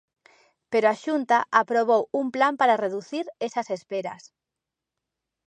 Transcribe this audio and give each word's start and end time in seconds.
Pero 0.71 0.85
a 0.89 0.99
Xunta 1.03 1.37
aprobou 1.61 2.01
un 2.21 2.27
plan 2.35 2.53
para 2.59 2.79
reducir 2.85 3.25
esas 3.47 3.67
esperas. 3.77 4.23